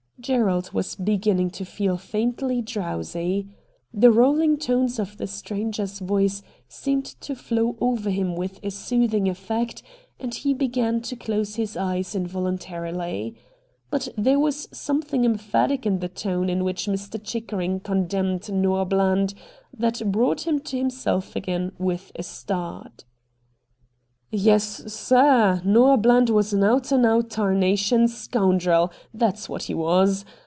[0.19, 3.19] Gerald was beginning to feel faintly drowsy.
[3.19, 8.11] A STRANGE STORY 65 The rolling tones of the stranger's voice seemed to flow over
[8.11, 9.81] him with a soothing effect
[10.19, 13.35] and he began to close his eyes involuntarily.
[13.89, 17.17] But there was something emphatic in the tone in which Mr.
[17.19, 19.33] Chickerincr condemned Xoah Bland
[19.75, 23.05] that brought him to liimself again with a start.'
[24.33, 30.23] Yes, sir, Xoah Bland was an out and out tarnation scoundrel, that's what he was.